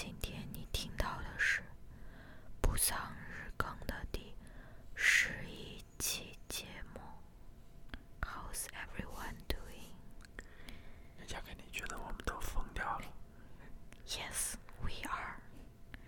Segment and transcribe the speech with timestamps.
[0.00, 1.60] 今天你听到的是
[2.60, 4.32] 不丧日更的第
[4.94, 7.00] 十一期节目。
[8.20, 9.90] How's everyone doing?
[11.18, 13.06] 人家肯定觉得我们都疯掉了，
[14.06, 15.40] Yes, we are.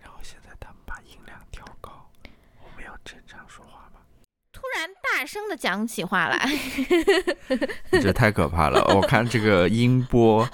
[0.01, 2.09] 然后现在他们把音量调高，
[2.63, 3.99] 我们要正常说话吗？
[4.53, 6.49] 突然大声的讲起话来，
[8.01, 8.83] 这太可怕了！
[8.95, 10.47] 我看这个音波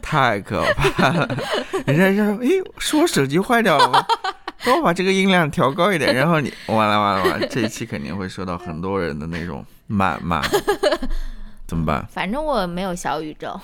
[0.00, 1.28] 太可怕了，
[1.84, 4.00] 人家说：“诶，是我手机坏掉了吗？”
[4.64, 10.40] 帮我把这个音量调高一点，然后你完了完了完了，这一期肯定会收到很多人的那种谩骂，
[11.66, 12.06] 怎么办？
[12.08, 13.60] 反正我没有小宇宙。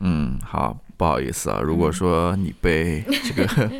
[0.00, 3.70] 嗯，好，不好意思啊，如果说你被这个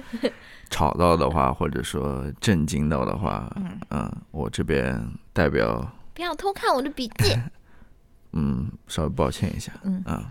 [0.71, 3.51] 吵到的话，或者说震惊到的话，
[3.91, 5.01] 嗯，我这边
[5.33, 7.37] 代表不要偷看我的笔记。
[8.33, 10.29] 嗯，稍微抱歉一下，嗯啊，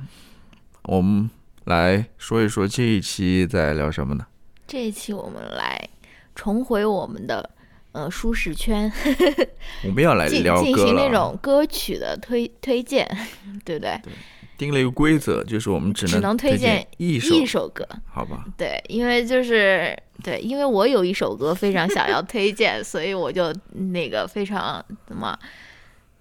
[0.83, 1.29] 我们
[1.63, 4.27] 来说一说这一期在聊什么呢？
[4.67, 5.89] 这一期我们来
[6.35, 7.49] 重回我们的
[7.93, 8.91] 呃舒适圈，
[9.83, 13.07] 我们要来进聊歌进行那种歌曲的推推荐，
[13.65, 14.13] 对不对对？
[14.57, 18.45] 定了一个规则，就是我们只能只能推推荐一首，一首歌，好吧？
[18.57, 25.37] 对，因为就是对，因为我有一首歌非常想要推荐， 所以我就那个非常怎么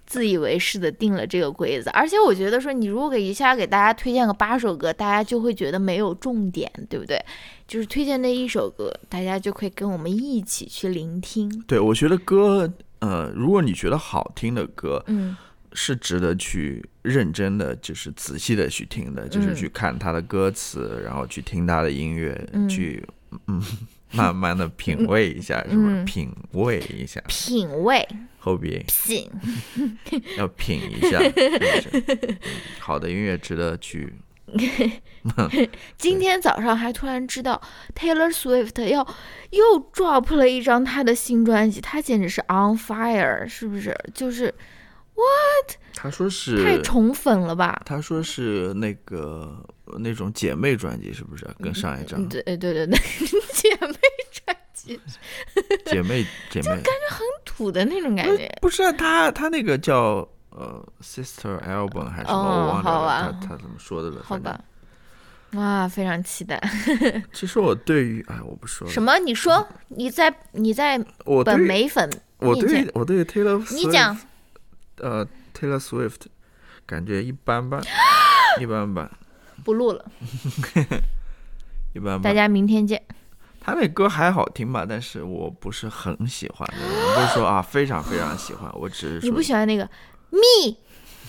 [0.07, 1.91] 自以为是的定了这个规则。
[1.93, 7.19] 而且我觉得说，你如果给一下给大家推荐个八首歌，大家就会觉得没有重点，对不对？
[7.67, 11.49] 就是推荐那一首歌，大家就可以跟我们一起去聆听。
[11.67, 15.35] 对，我觉得歌，呃，如果你觉得好听的歌，嗯，
[15.75, 23.05] 是值得去认真的，就是仔细的去听的，就是嗯去看他的歌词，然后去听他的音乐，嗯去
[23.49, 23.63] 嗯
[24.13, 25.83] 慢慢的品味一下，是吧？
[25.83, 28.09] 嗯品味一下，品味
[28.39, 29.29] 后边品，
[30.39, 32.17] 要品一下，是不是？
[32.23, 32.39] 嗯
[32.79, 34.15] 好的音乐值得去。
[35.97, 37.61] 今天早上还突然知道
[37.95, 39.05] Taylor Swift 要
[39.51, 43.97] 又 drop 了一张他的新专辑，他简直是 on fire，是不是？
[44.13, 44.55] 就是
[45.97, 47.81] 他说是太，宠粉了吧？
[47.87, 49.65] 他说是那个
[49.99, 51.47] 那种姐妹专辑，是不是？
[51.63, 52.99] 跟上一张嗯对对对对，
[53.55, 53.97] 姐妹
[54.33, 55.01] 专辑
[55.87, 58.51] 姐妹姐妹， 感觉很土的那种感觉。
[58.61, 64.21] 不是啊，他他那个叫呃 Sister Album 还是什么，哦我忘掉了，他他怎么说的了？
[64.25, 64.61] 好吧，
[65.53, 66.61] 哇，非常期待。
[67.33, 68.93] 其实我对于哎，我不说了。
[68.93, 69.17] 什么？
[69.21, 70.99] 你说你在你在
[71.47, 74.15] 本美粉我对我对 Taylor 你讲
[74.99, 75.27] 呃
[75.59, 76.23] Taylor Swift
[76.87, 77.83] 感觉一般般，
[78.61, 79.11] 一般般，
[79.65, 80.05] 不录了，
[81.95, 82.23] 一般般。
[82.23, 83.03] 大家明天见。
[83.61, 86.69] 他那歌还好听吧，但是我不是很喜欢。
[86.77, 89.89] 我不是说啊非常非常喜欢，我只是说你不喜欢那个
[90.29, 90.77] me，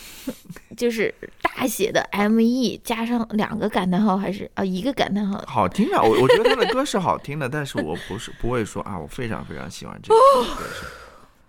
[0.75, 5.41] 就是大写的 M E 加上两个感叹号，还是啊一个感叹号？
[5.47, 10.19] 好听啊，我我觉得他的歌是好听的，但是我不是不会说啊，我非常非常喜欢这个
[10.55, 10.65] 歌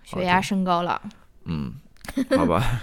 [0.04, 0.18] 手。
[0.18, 1.02] 血压升高了。
[1.46, 1.74] 嗯，
[2.36, 2.82] 好吧，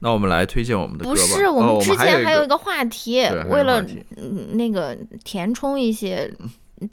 [0.00, 1.16] 那我们来推荐我们的歌吧。
[1.16, 3.80] 不是，我们之前还有一个话题，为了
[4.16, 6.32] 嗯那个填充一些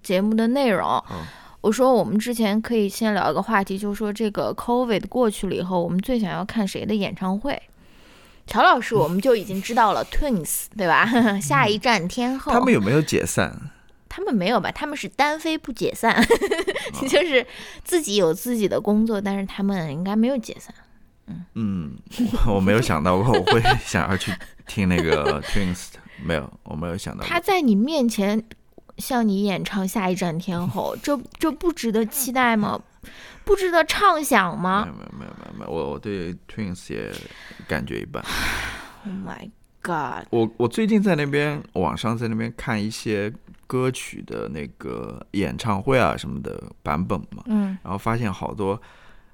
[0.01, 1.17] 节目的内容，嗯
[1.61, 7.61] 我说我们之前可以先聊一个话题，就是说这个 COVID 过去了以后，我们最想要看谁的演唱会？
[8.47, 11.05] 乔老师，我们就已经知道了 Twins，对吧？
[11.39, 13.55] 下一站天后，他们有没有解散？
[14.09, 14.71] 他们没有吧？
[14.71, 17.45] 他们是单飞不解散，哦 就是
[17.83, 20.73] 自己有自己的工作，但是他们应该没有解散。
[21.55, 21.97] 嗯，
[22.45, 24.31] 我 我没有想到过我会想要去
[24.67, 27.23] 听那个 Twins，的没有，我没有想到。
[27.23, 28.43] 他在你面前
[28.97, 32.79] 向你演唱《下一站天后》， 这这不值得期待吗？
[33.43, 37.11] 不值得畅想没吗有没有没有没有没有，我我对 Twins 也
[37.67, 38.23] 感觉一般。
[39.03, 39.49] Oh my
[39.81, 40.27] god！
[40.29, 43.33] 我我最近在那边网上在那边看一些
[43.65, 48.79] 歌曲的那个演唱会啊什么的版本嘛，嗯然后发现好多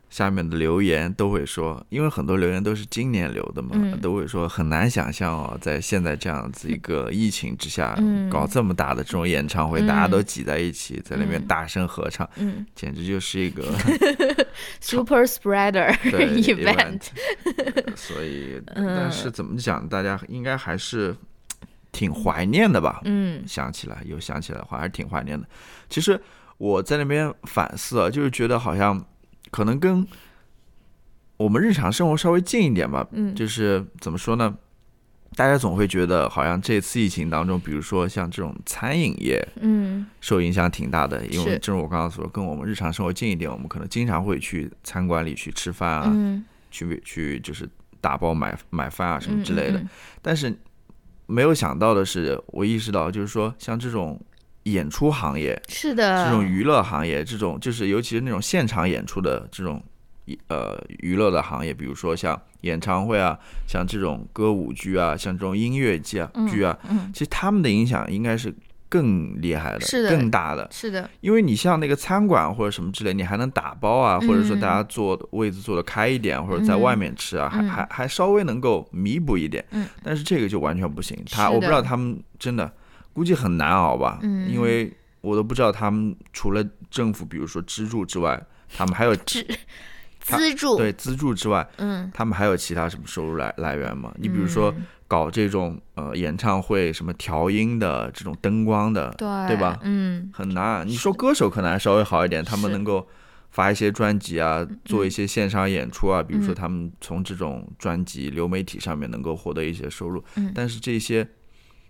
[0.09, 4.00] 下面的留言都会说，因为很多留言都是今年留的嘛，嗯。
[4.00, 8.30] 都会说很难想象哦，在现在这样子一个疫情之下，嗯。
[8.30, 11.45] 搞这么大的这种演唱会，嗯大家都挤在一起，在那边嗯。
[11.48, 12.65] 大声合唱，嗯。
[12.74, 13.63] 简直就是一个，
[14.80, 17.01] Super Spreader 对 event，
[17.44, 18.88] 呃所以，嗯。
[18.95, 21.15] 但是怎么讲，大家应该还是
[21.92, 23.01] 挺怀念的吧？
[23.04, 23.44] 嗯。
[23.45, 25.45] 想起来有想起来的话，还是挺怀念的。
[25.89, 26.19] 其实
[26.57, 29.04] 我在那边反思啊，就是觉得好像
[29.51, 30.05] 可能跟
[31.38, 33.07] 我们日常生活稍微近一点吧。
[33.11, 34.55] 嗯就是怎么说呢？
[35.35, 47.69] 大家总会觉得好像这次疫情当中，比如说像这种餐饮业嗯受影响挺大的，因为正如我刚刚所说，跟我们日常生活近一点，我们可能经常会去餐馆里去吃饭啊，嗯去去就是
[48.01, 49.79] 打包买买饭啊什么之类的。
[49.79, 49.89] 嗯
[50.23, 50.57] 但是
[51.27, 54.19] 没有想到的是，我意识到就是说，像这种
[54.72, 59.81] 演出行业，是的，这种娱乐行业，这种就是尤其是那种现场演出的这种
[60.48, 63.38] 呃娱乐的行业，比如说像演唱会啊，
[63.68, 68.54] 像这种歌舞剧啊，像这种音乐剧啊剧啊，嗯，其实他们的影响应该是
[68.90, 70.68] 更厉害的，是的更大的。
[70.72, 77.69] 是的，因为你像那个餐馆或者什么之类，你还能打包啊，或者说嗯大家坐的位置坐的开一点，或者在外面吃啊，还嗯。
[77.69, 79.64] 还还稍微能够弥补一点。
[79.72, 82.72] 嗯，但是这个就完全不行，他我不知道他们真的
[83.18, 84.48] 估计很难熬吧，嗯。
[84.48, 88.40] 因为我都不知道他们除了政府比如说资助之外，
[88.78, 89.44] 他们还有 资
[90.19, 94.14] 资助，对资助之外，嗯，他们还有其他什么收入来来源吗？
[94.18, 99.80] 你比如说嗯搞这种呃演唱会什么调音的这种灯光的，对对吧？
[99.81, 100.88] 嗯，很难。
[100.88, 103.08] 你说歌手可能还稍微好一点，他们能够
[103.50, 110.24] 发一些专辑啊，做一些线上演出啊，比如说嗯他们从这种专辑流媒体上面能够获得一些收入。
[110.36, 110.52] 嗯。
[110.54, 111.28] 但是这些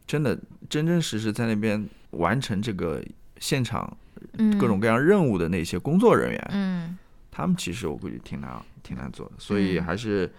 [0.07, 0.35] 真的
[0.69, 3.03] 真真实实在那边完成这个
[3.39, 3.95] 现场
[4.39, 6.97] 嗯，各种各样任务的那些工作人员，嗯，
[7.29, 8.51] 他们其实我估计挺难
[8.81, 10.31] 挺难做的，所以嗯还是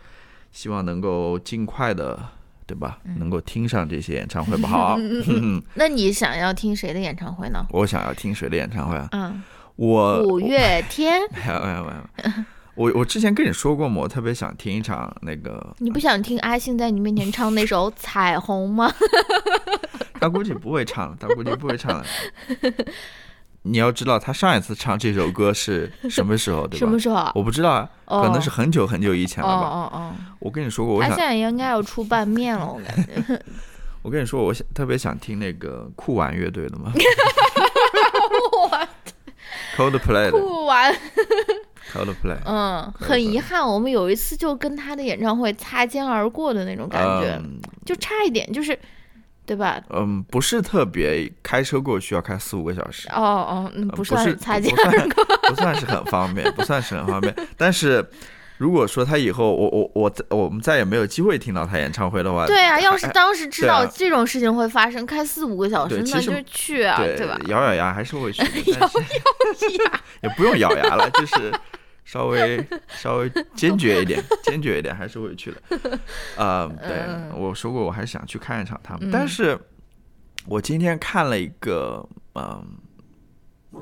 [0.51, 2.19] 希望能够尽快的。
[2.69, 2.99] 对吧？
[3.05, 4.97] 嗯能够听上这些演唱会不好？
[5.01, 7.65] 嗯 那你想要听谁的演唱会呢？
[7.71, 9.09] 我想要听谁的演唱会啊？
[9.13, 9.43] 嗯，
[9.77, 11.91] 我五月天，没有没有没
[12.29, 12.45] 有，
[12.79, 18.93] 我我之前跟你说过吗，我特别想听一场那个，你不想听阿信在你面前唱那首《彩虹》吗？
[20.21, 22.05] 他估计不会唱了，他估计不会唱了。
[23.63, 26.79] 你要知道，他上一次唱这首歌是什么时候，对吧？
[26.79, 27.33] 什么时候啊？
[27.35, 29.67] 我不知道啊，哦可能是很久很久以前哦了吧。
[29.67, 33.43] 哦哦，我跟你说过，我想，他现在应该要出拌面了，我感觉。
[34.03, 36.93] 我跟你说，我想特别想听那个酷玩乐队的嘛，
[39.77, 40.95] Coldplay 的酷玩，
[41.93, 48.79] Coldplay，嗯，很遗憾，我们有一次就跟他的演唱会擦肩而过的那种感觉，嗯就差一点，就是，
[49.47, 49.81] 对吧？
[49.91, 53.09] 嗯，不是特别，开车过去要开四五个小时。
[53.09, 55.25] 哦哦，嗯，呃不是擦肩而过。
[55.49, 57.35] 不算是很方便，不算是很方便。
[57.57, 58.07] 但是
[58.59, 67.39] 如果说他以后我我我再我们再也没有机会听到他演唱会的话，对啊，要是当时知道这种事情会发生，开四五个小时，那就去啊，对吧？
[67.47, 68.43] 咬咬牙还是会去
[68.73, 68.89] 咬咬
[69.85, 71.53] 牙 也不用咬牙了，就是
[72.09, 76.01] 稍微 稍微坚决一点，坚决一点还是会去的。
[76.39, 77.31] 呃， 对嗯。
[77.39, 79.11] 我说过，我还是想去看一场他们，嗯。
[79.13, 79.59] 但是
[80.47, 82.65] 我今天看了一个嗯、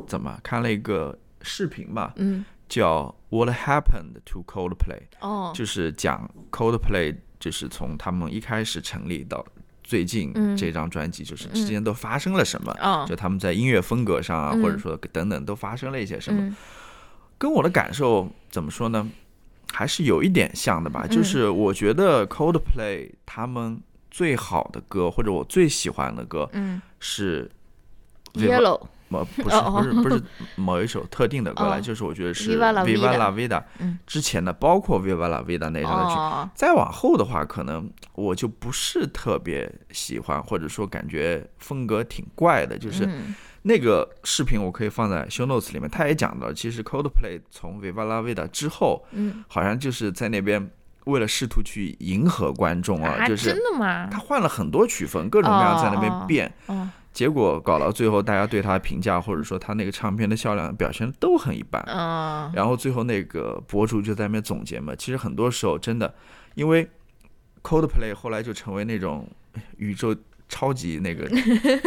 [0.09, 5.03] 怎么看了一个视频吧，嗯，叫 What Happened to Coldplay。
[5.21, 9.47] 哦，就是讲 Coldplay，就是从他们一开始成立到
[9.85, 10.57] 最近嗯。
[10.57, 13.07] 这张专辑，就是之间都发生了什么，哦。
[13.09, 14.63] 就他们在音乐风格上啊，嗯。
[14.63, 16.57] 或者说等等都发生了一些什么，嗯
[17.39, 19.09] 跟我的感受怎么说呢？
[19.73, 21.11] 还是有一点像的吧，嗯。
[21.15, 23.79] 就是我觉得 Coldplay 他们
[24.11, 26.81] 最好的歌，或者我最喜欢的歌嗯。
[26.99, 27.51] 是
[28.35, 30.23] ，Yellow，某不是不是不是
[30.55, 33.63] 某一首特定的歌来，哦就是我觉得是 Viva la Vida
[34.07, 42.79] 之前的，包括 Viva la Vida 那张的曲，哦，再往后的话，可能我就不是特别喜欢，或者说感觉风格挺怪的。
[42.79, 43.35] 就是嗯
[43.69, 50.71] 那个视频我可以放在 show notes 里面，他也讲到，其实 Coldplay 从 Viva la Vida 之后，嗯好像就是在那边
[51.07, 54.09] 为了试图去迎合观众啊，啊，就是真的吗？
[54.09, 56.55] 他换了很多曲风，各种各样在那哦边变。
[56.67, 61.83] 哦，结果搞到最后，大家对他的评价，或者说他那个唱片的销量表现都很一般。
[61.89, 66.15] 嗯，然后最后那个博主就在那边总结嘛，其实很多时候真的，
[66.55, 66.89] 因为
[67.63, 69.29] Coldplay 后来就成为那种
[69.79, 70.15] 宇宙
[70.49, 71.29] 超级那个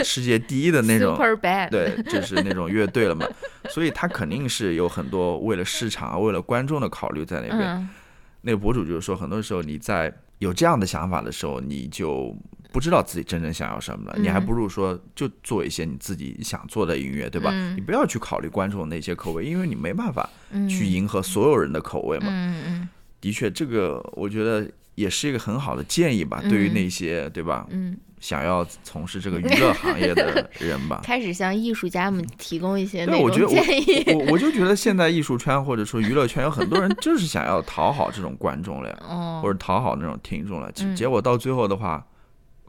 [0.04, 1.18] 世界第一的那种
[1.72, 3.26] 对，就是那种乐队了嘛，
[3.70, 7.60] 所以他肯定是有很多为了市场啊、为了观众的考虑在那边。
[7.62, 7.90] 嗯
[8.42, 12.34] 那个博主就是说，很多时候你在有这样的想法的时候，你就
[12.72, 17.52] 不知道自己真正想要什么了，你还嗯不如说就做一些你自己想做的音乐，对吧？
[17.54, 22.28] 嗯你不要去考虑观众的那些口味，因为你没办法嗯去迎合所有人的口味嘛。
[22.30, 22.90] 嗯嗯
[23.20, 24.66] 的确，这个我觉得
[25.00, 31.00] 也是一个很好的建议吧，嗯对于那些对吧，嗯，想要从事这个娱乐行业的人吧。
[31.08, 34.04] 开始向艺术家们提供一些对，那我觉得种建议。
[34.08, 42.06] 我我我就觉得现在艺术圈或者说娱乐圈有很多人就是想要讨好这种观众了呀，哦，或者讨好那种听众了，结果到最后的话，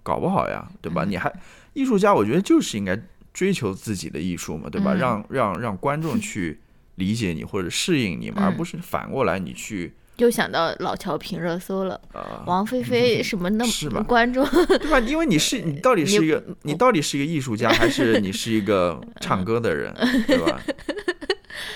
[0.04, 1.04] 搞不好呀，对吧？
[1.04, 1.32] 嗯你还
[1.72, 2.96] 艺术家，我觉得就是应该
[3.34, 4.92] 追求自己的艺术嘛，对吧？
[4.94, 6.60] 嗯让让让观众去
[6.94, 15.00] 理解你或者适应你嘛，嗯而不是反过来你去又想到老乔评热搜了，啊，王菲菲什么那是吧么观众， 对吧？
[15.00, 19.92] 因为你是你到底是一个你到底是一个艺术家，还是你是一个 唱歌的人，
[20.26, 20.60] 对吧？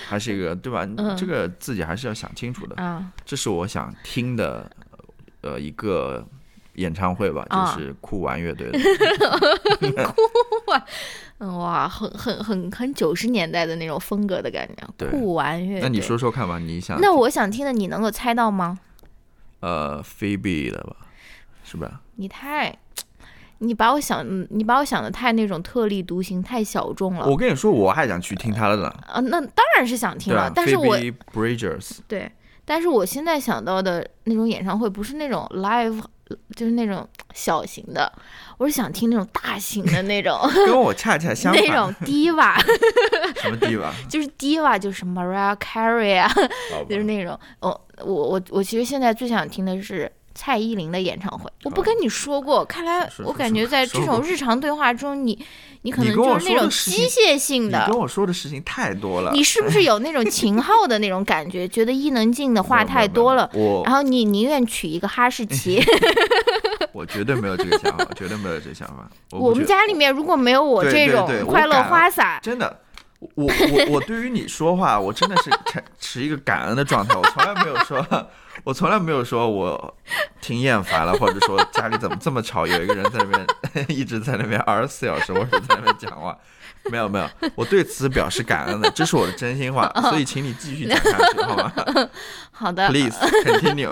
[0.07, 0.87] 还是一个对吧？
[0.97, 2.75] 嗯这个自己还是要想清楚的。
[2.81, 4.69] 啊，这是我想听的，
[5.41, 6.23] 呃，一个
[6.75, 8.79] 演唱会吧，啊就是酷玩乐队的。
[11.39, 15.81] 嗯，哇，很很很很九十年代的那种风格的感觉，对酷玩乐队。
[15.81, 18.79] 那你说说看吧，你想那我想听的，你能够猜到吗？
[19.59, 20.95] 呃菲比的吧，
[21.63, 22.01] 是吧？
[22.15, 22.77] 你太，
[23.57, 27.25] 你把我想，你把我想的太那种特立独行，太小众了。
[27.27, 32.31] 我跟你说，我还想去听他的呢，啊，那当然是想听了，啊但是我，Phoebe Bridgers，对，
[32.63, 36.01] 但是我现在想到的那种演唱会不是那种 live，
[36.55, 38.11] 就是那种小型的，
[38.57, 41.61] 我是想听那种大型的那种， 跟我恰恰相反。
[41.67, 42.55] 那种 diva，
[43.41, 43.89] 什么 diva？？
[44.09, 46.31] 就是 diva，就是 Mariah Carey 啊，
[46.89, 51.51] 就是那种，哦，我我我其实现在最想听的是蔡依林的演唱会。
[51.63, 55.37] 我不跟你说过，看来我感觉在这种日常对话中，你
[55.81, 57.99] 你可能就是那种机械性的你跟。
[57.99, 59.31] 我说的事情太多了。
[59.33, 61.67] 你是不是有那种秦昊的那种感觉？
[61.67, 63.49] 觉得伊能静的话太多了，
[63.83, 65.83] 然后你宁愿娶一个哈士奇？
[66.95, 69.05] 我我绝对没有这个想法，绝对没有这个想法。
[69.31, 72.79] 我我们家里面如果没有我这种快乐花洒，真的，
[73.19, 77.13] 我我我对于你说话，我真的是持 持一个感恩的状态。
[77.15, 78.29] 我从来没有说，
[78.63, 79.93] 我从来没有说我
[80.39, 83.45] 挺厌烦了，或者说家里怎么这么吵，有一个人在那边
[83.89, 86.37] 一直在那边二十四小时，或者在那边讲话。
[86.91, 91.73] 没有没有，我对此表示感恩的，这是我的真心话，所以请你继续讲下去，好吗
[92.51, 93.91] 好的，？Please continue。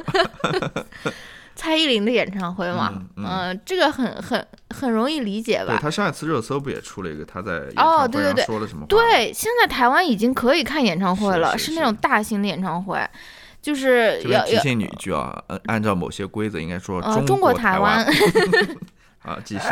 [1.55, 5.74] 蔡依林的演唱会嘛，嗯嗯呃这个很很很容易理解吧？
[5.74, 8.88] 对他上一次热搜不也出了一个他在哦对对对说了什么话？
[8.88, 13.00] 对，现在台湾已经可以看演唱会了，是是那种大型的演唱会，
[13.62, 18.05] 就是要要提醒你一句啊，按按照某些规则应该说呃中中国台湾，
[19.24, 19.63] 啊，继续。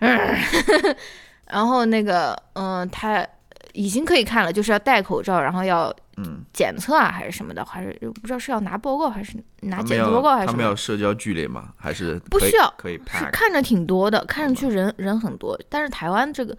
[1.46, 3.24] 然后那个嗯、呃他
[3.74, 10.58] 已经可以看了，就是要戴口罩，然后要嗯，检测啊还是什么的，还是不知道是要拿报告还是拿检测报告还是什么。
[10.58, 11.74] 们要社交距离吗？
[11.76, 16.54] 还是不需要可以是看着挺多的，看上去人人很多，但是台湾这个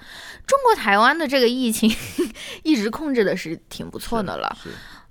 [0.45, 1.89] 中国台湾的这个疫情
[2.63, 4.55] 一直控制的是挺不错的了。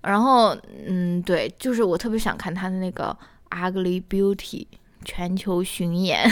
[0.03, 0.55] 然后，
[0.87, 3.17] 嗯，对，就是我特别想看他的那个
[3.57, 4.37] 《Ugly Beauty》
[5.05, 6.29] 全球巡演。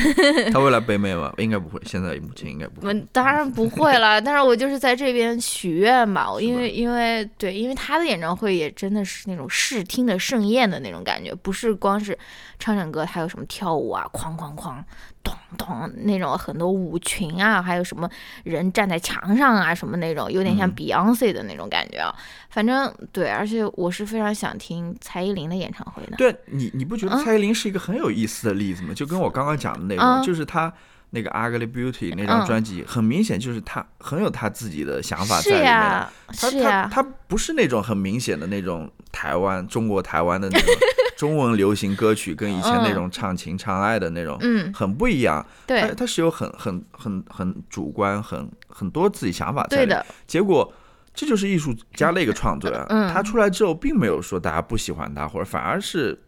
[0.53, 1.33] 他会来北美吗？
[1.39, 2.89] 应该不会，现在目前应该不会。
[2.89, 12.19] 我当然不会了，但是我就是在这边许愿吧因为因为对，因为他的演唱会也真的是那种视听的盛宴的那种感觉，不是光是
[12.59, 14.83] 唱唱歌，还有什么跳舞啊，哐哐哐，
[15.23, 18.09] 咚咚那种很多舞群啊，还有什么
[18.45, 22.15] 人站在墙上啊，什么那种，有点像嗯 Beyonce 的那种感觉啊。
[22.51, 26.17] 反正对，而且我是非常想听蔡依林的演唱会的。
[26.17, 28.93] 对你，你不觉得嗯蔡依林是一个很有意思的例子吗？
[28.95, 30.73] 就跟我刚刚讲的那种，嗯就是她
[31.11, 35.65] 那个《Ugly Beauty》那张嗯专辑，很明显就是她很有她自己的想法在里面。
[35.65, 40.75] 呀，她她是呀，她不是那种很明显的那种台湾中国台湾的那种
[41.23, 45.47] 中文流行歌曲，跟以前那种唱情唱爱的那种嗯，很不一样。
[45.69, 50.75] 对它，是有很很很很主观，很很多自己想法在的，结果
[51.15, 52.85] 这就是艺术家的一个创作呀。
[52.91, 56.21] 嗯他出来之后，并没有说大家不喜欢他，或者反而是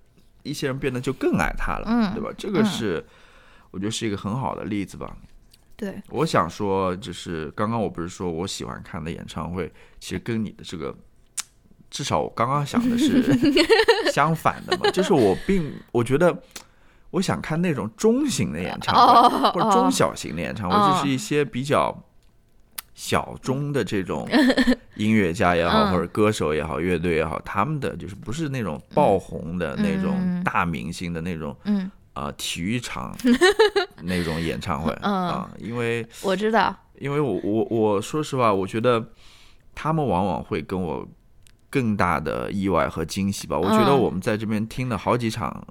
[0.44, 2.30] 一些人变得就更爱他了，嗯对吧？
[2.38, 3.04] 这个是、
[3.72, 5.16] 我觉得是一个很好的例子吧。
[5.74, 10.94] 对，我想说，就是刚刚我不是说我喜欢看的演唱会，其实跟你的这个。
[11.90, 13.22] 至少我刚刚想的是
[14.14, 16.36] 相反的嘛， 就是我并我觉得
[17.10, 20.96] 我想看那种中型的演唱会，哦或者中哦小型的演唱会，哦。
[20.96, 21.92] 就是一些比较
[22.94, 24.28] 小众的这种
[24.94, 25.92] 音乐家也好，嗯。
[25.92, 30.44] 或者歌手也好，乐队也好，他们的就是不是那种爆红的那种嗯。
[30.44, 33.16] 大明星的那种嗯，呃体育场
[34.02, 35.12] 那种演唱会嗯。
[35.12, 39.04] 啊，因为我知道，因为我我我说实话，我觉得
[39.74, 41.04] 他们往往会跟我
[41.74, 43.58] 更大的意外和惊喜吧。
[43.58, 45.66] 我觉得嗯我们在这边听了好几场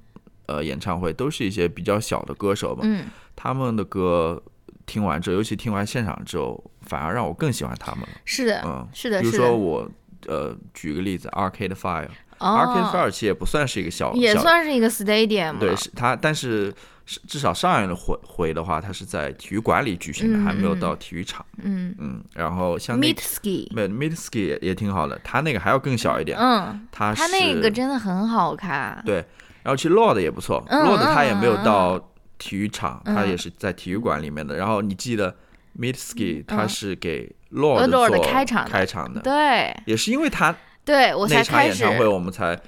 [0.48, 3.06] 呃演唱会，都是一些比较小的歌手嘛，嗯，
[3.38, 4.44] 他们的歌
[4.86, 8.10] 听完之后，尤其听完现场之后，反而让我更喜欢他们了。
[8.26, 9.90] 是的，嗯，是的，比如，说我
[10.28, 12.10] 呃举个例子，Arcade Fire，Arcade
[12.44, 16.74] 哦，Fire 其实也不算是一个小小也算是一个 stadium，对，是它，但是
[17.06, 21.46] 是至少上一回回的话，它是在体育馆里举行的，嗯还没有嗯到体育场。
[21.62, 21.94] 嗯。
[22.00, 29.16] 嗯，然后像，Meet Ski，没 Mitski 也也挺好的，它那个还要更小一点，嗯，它是他那个真的很好看，对，
[29.64, 32.00] 然后其实 Lord 也不错嗯，Lord 它也没有到
[32.38, 34.56] 体育场，它嗯也是在体育馆里面的。
[34.56, 35.36] 然后你记得
[35.80, 38.72] Mitski 它嗯是给 Lord 做开场的。
[38.72, 42.60] 开场的，对，也是因为他对我那才开始场演唱，会，我们才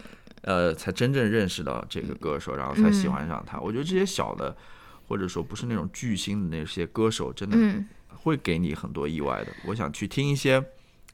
[0.41, 3.59] 呃才真正认识到这个歌手，然后才喜嗯欢上他。
[3.59, 4.55] 我觉得这些小的
[5.07, 7.85] 或者说不是那种巨星的那些歌手，真的嗯，
[8.23, 9.47] 会给你很多意外的。
[9.67, 10.63] 我想去听一些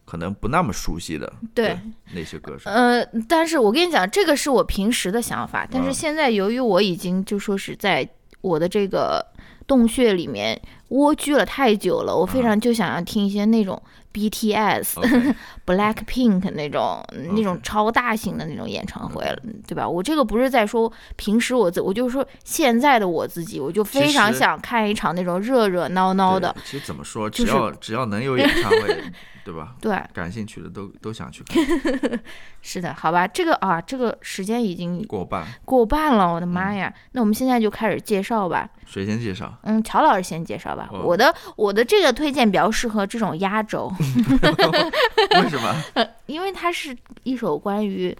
[0.05, 1.77] 可能不那么熟悉的对。
[2.13, 2.69] 那些歌手。
[2.69, 8.07] 呃，但是我跟你讲，这个是我平时的想法，但是嗯现在由于我已经就说是在
[8.41, 9.25] 我的这个
[9.67, 10.59] 洞穴里面，
[10.91, 13.81] 蜗居了太久了，我非常就想要听一些那种
[14.13, 15.33] BTS、
[15.65, 17.01] Blackpink 那种
[17.33, 19.87] 那种超大型的那种演唱会了，对吧？
[19.87, 29.03] 我这个不是在说平时我自，我就是说现在的我自己，我就非常想看一场那种热热闹闹的，对其实怎么说，就是只要只要能有演唱会，
[29.45, 29.75] 对吧？
[29.79, 31.65] 对，感兴趣的都都想去看。
[32.61, 36.93] 是的，好吧，这个啊，这个时间已经过半，过半了，我的嗯妈呀！
[37.13, 38.69] 那我们现在就开始介绍吧。
[38.85, 39.57] 谁先介绍？
[39.63, 40.80] 嗯，乔老师先介绍吧。
[40.91, 43.91] 哦我的我的这个推荐比较适合这种压轴
[45.43, 46.07] 为什么？
[46.25, 48.17] 因为它是一首关于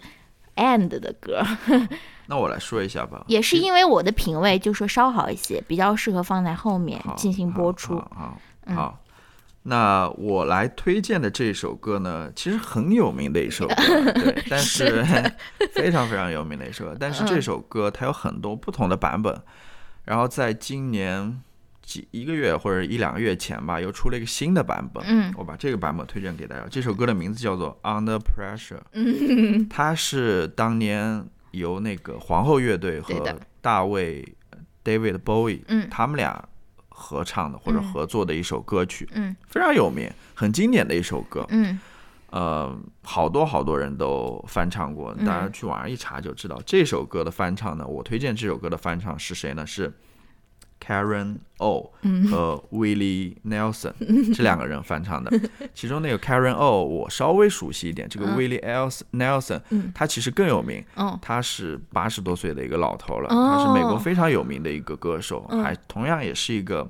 [0.56, 1.42] and 的歌，
[2.28, 3.24] 那我来说一下吧。
[3.28, 8.02] 也是因为我的品味就说稍好一些，比较适合放在后面进行播出。
[8.76, 8.98] 好，
[9.64, 13.76] 那我来推荐的这首歌呢，其实很有名的一首歌，
[14.14, 15.04] 对，但是
[15.74, 16.98] 非常非常有名的一首歌。
[17.00, 19.40] 但是这嗯首歌它有很多不同的版本，
[20.06, 21.42] 然后在今年
[21.82, 25.04] 几一个月或者一两个月前吧，又出了一个新的版本。
[25.08, 26.66] 嗯我把这个版本推荐给大家。
[26.70, 33.14] 这首歌的名字叫做《Under Pressure 》，嗯，它是当年由那个皇后乐队和
[33.62, 34.36] 大卫
[34.84, 36.48] David Bowie 嗯他们俩
[36.90, 41.46] 合唱的或者嗯合作的一首歌曲，嗯非常有名，很经典的一首歌。
[41.50, 41.80] 嗯
[42.30, 42.74] 呃，
[43.04, 46.58] 好多好多人都翻唱过，嗯大家去网上一查就知道。
[46.66, 49.68] 这首歌的翻唱呢，我推荐这首歌的翻唱是谁呢？
[49.68, 49.92] 是
[50.84, 52.28] Karen O 嗯。
[52.28, 53.94] 和 Willie Nelson
[54.36, 55.32] 这两个人翻唱的。
[55.74, 58.36] 其中那个 Karen O 我稍微熟悉一点，这个嗯。
[58.38, 59.92] Willie Els- Nelson 嗯。
[59.94, 60.84] 他其实更有名。
[60.96, 63.56] 嗯他是八十多岁的一个老头了，哦。
[63.56, 65.64] 他是美国非常有名的一个歌手，嗯。
[65.64, 66.90] 还同样也是一个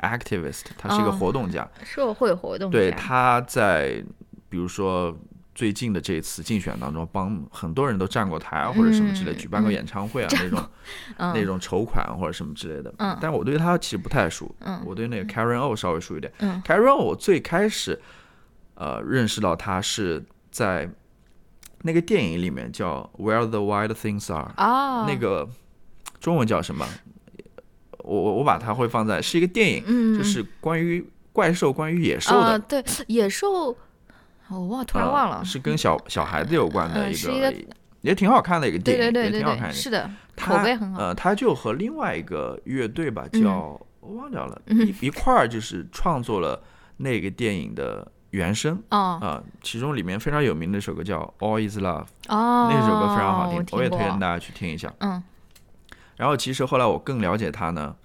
[0.00, 1.16] activist，他是一个哦。
[1.18, 1.66] 活动家。
[1.82, 2.78] 社会活动家。
[2.78, 4.04] 对，他在
[4.48, 5.16] 比如说
[5.54, 9.72] 最近的这一次竞选当中，帮很多人都站过台啊，或者什么之类，嗯举办过嗯。
[9.72, 10.68] 演唱会啊那种
[11.16, 11.32] 嗯。
[11.34, 12.92] 那种筹款或者什么之类的。
[12.98, 13.16] 嗯。
[13.20, 14.80] 但我对他其实不太熟，嗯。
[14.86, 16.32] 我对那个 Karen O 稍微熟一点。
[16.38, 16.62] 嗯。
[16.64, 18.00] Karen O 我最开始
[18.74, 20.88] 呃认识到他是在
[21.82, 24.52] 那个电影里面叫《Where the Wild Things Are》。
[24.64, 25.04] 哦。
[25.08, 25.48] 那个
[26.20, 26.86] 中文叫什么？
[27.98, 30.16] 我我我把它会放在是一个电影，嗯。
[30.16, 33.76] 就是关于怪兽、关于野兽的，啊对野兽，
[34.58, 37.54] 我忘突然呃忘了，是跟小小孩子有关的一个，
[38.00, 39.72] 也挺好看的一个电影，对对对对，也挺好看的。
[39.74, 41.00] 是的，它口碑很好。
[41.00, 46.62] 呃，他就和另外一个乐队吧，嗯叫、我忘掉了，嗯一一块儿就是创作了
[46.96, 48.82] 那个电影的原声。
[48.90, 54.92] 哦啊、其中里面非常有名的一首歌叫《All Is Love》，哦，那首歌非常好听，我我也推荐大家去听一下。
[54.98, 55.22] 嗯
[56.16, 57.96] 然后其实后来我更了解他呢，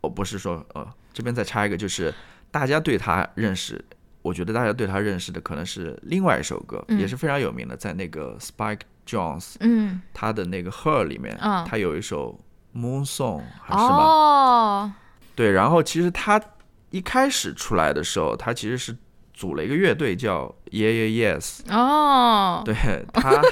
[0.00, 2.12] 我不是说呃这边再插一个，就是
[2.50, 3.84] 大家对他认识，
[4.24, 12.40] 我觉得大家对他认识的可能是另外一首歌，嗯也是非常有名的，在那个 Spike Jones 嗯他的那个 Her 里面，嗯他有一首
[12.74, 13.98] Moon Song 还是什么？
[14.02, 14.92] 哦
[15.36, 16.40] 对，然后其实他
[16.88, 18.96] 一开始出来的时候，他其实是
[19.34, 22.74] 组了一个乐队叫 Yeah Yeah Yes， 哦，对
[23.12, 23.42] 他，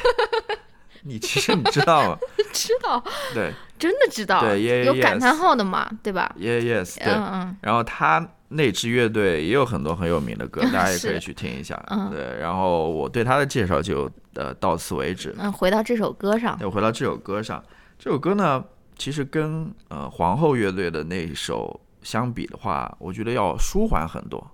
[1.03, 2.19] 你其实你知道吗？
[2.53, 3.03] 知道，
[3.35, 7.13] 对真的知道，对，Yeah, 有 yes 感叹号的嘛，对吧？，Yeah Yes，对。
[7.13, 11.83] 嗯嗯然后他那支乐队也有很多很有名的歌，大家也可以去听一下。
[11.89, 15.35] 嗯对，然后我对他的介绍就呃到此为止。
[15.39, 17.63] 嗯，回到这首歌上，对回到这首歌上，
[17.99, 18.65] 这首歌呢，
[18.97, 24.45] 其实跟呃皇后乐队的那一首相比的话，我觉得要舒缓很多，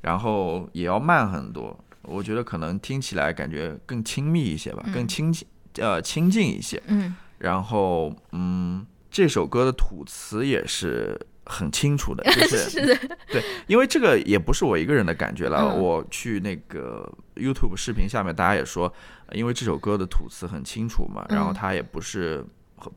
[0.00, 1.76] 然后也要慢很多。
[2.02, 5.46] 我觉得可能听起来感觉更亲密一些吧，嗯更亲近
[5.78, 6.82] 呃亲近一些。
[6.86, 11.16] 嗯然后嗯，这首歌的吐词也是
[11.48, 12.96] 很清楚的， 就是是，
[13.32, 15.62] 对，因为这个也不是我一个人的感觉了。
[15.62, 15.78] 嗯。
[15.80, 18.92] 我去那个 YouTube 视频下面，大家也说，
[19.26, 22.44] 呃因为这首歌的吐词很清楚嘛，然后嗯它也不是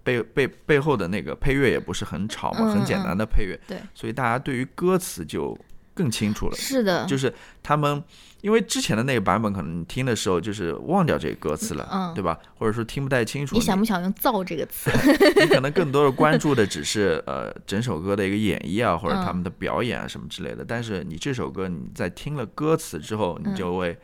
[0.04, 2.72] 背背背后的那个配乐也不是很吵嘛，嗯。
[2.72, 5.58] 很简单的配乐，对，所以大家对于歌词就
[5.94, 6.56] 更清楚了。
[6.56, 8.04] 是的，就是他们，
[8.42, 12.38] 因为之前的那个版本，可能你听的时候就是忘掉这个歌词了，嗯对吧？
[12.58, 13.56] 或者说听不太清楚。
[13.56, 14.90] 你想不想用“造”这个词？
[15.40, 20.64] 你可能更多的关注的只是 呃整首歌的一个演绎啊，或者嗯他们的表演啊什么之类的。
[20.66, 23.98] 但是你这首歌你在听了歌词之后，你嗯就会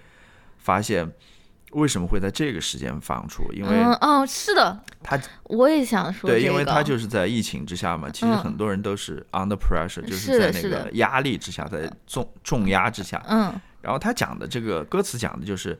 [0.57, 1.11] 发现
[1.71, 8.37] 为什么会在这个时间放出，因为嗯哦，是的，他我也想说对，这个，因为他就是在疫情之下嘛，其实嗯。
[8.37, 13.21] 很多人都是 under pressure，就是是在那个压力之下，在重重压之下。
[13.27, 13.53] 嗯。
[13.81, 15.77] 然后他讲的这个歌词讲的就是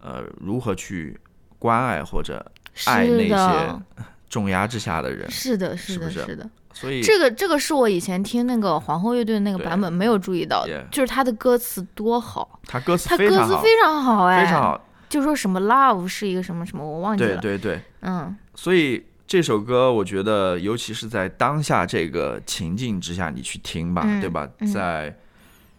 [0.00, 1.18] 呃如何去
[1.58, 2.44] 关爱或者
[2.86, 3.82] 爱那是些的，
[4.28, 6.26] 重压之下的人，是的，是的，是不是？
[6.26, 6.50] 是的。
[6.74, 17.36] 所以这个这个是我以前听那个皇后乐队那个版本没有注意到的就是他的歌词多好，他歌词他非常好，歌词非常好哎，非常好，就说什么 love 是一个什么什么，我忘记了。
[17.36, 17.76] 对对。
[17.76, 18.34] 对，嗯。
[18.54, 24.48] 所以这首歌，我觉得尤其是在当下这个情境之下，你去听吧，嗯对吧？
[24.60, 24.66] 嗯。
[24.72, 25.14] 在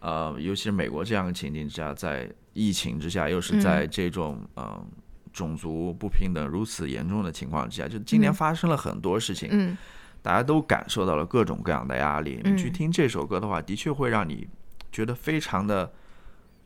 [0.02, 4.86] 呃，尤其是美国这样的情境之下，在疫情之下，又是在这种嗯、呃
[5.34, 8.34] 种族不平等如此严重的情况之下，就今年嗯。
[8.36, 9.76] 发生了很多事情，嗯。
[10.22, 12.40] 大家都感受到了各种各样的压力。
[12.44, 14.48] 嗯你去听这首歌的话，的确会让你
[14.92, 15.92] 觉得非常的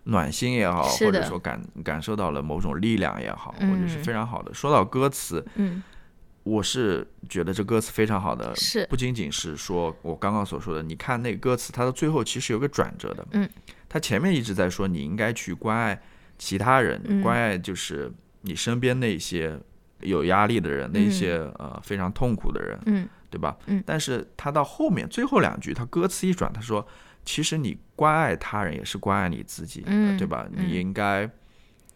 [0.08, 4.54] 暖心也好，或者说感感受到了某种力量也好，我觉得是嗯非常好的。
[4.54, 5.82] 说到歌词，嗯。
[6.44, 8.88] 我是觉得这歌词非常好的，是。
[8.90, 13.50] 不仅仅是说我刚刚所说的，你看那个歌词，它的最后其实有个转折的，嗯，
[13.90, 16.02] 它前面一直在说你应该去关爱
[16.38, 18.10] 其他人，嗯关爱就是
[18.44, 19.60] 你身边那些
[20.00, 23.10] 有压力的人，那些呃非常痛苦的人，嗯。
[23.30, 23.58] 对吧？
[23.66, 23.84] 嗯。
[23.86, 26.88] 但是他到后面最后两句，他歌词一转，他说，
[27.28, 30.48] 其实你关爱他人也是关爱你自己，嗯对吧？
[30.56, 31.30] 嗯你应该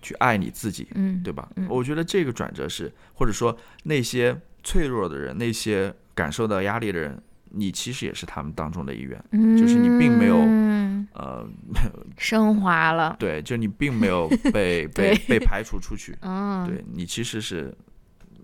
[0.01, 1.47] 去爱你自己，嗯，对吧？
[1.55, 7.17] 嗯我觉得这个转折是，或者说那些脆弱的人，那些感受到压力的人，
[7.51, 9.23] 你其实也是他们当中的一员。
[9.57, 11.47] 就是你并没有嗯呃，
[12.17, 17.73] 升华了， 对，就你并没有被 被被排除出去，嗯，对你其实是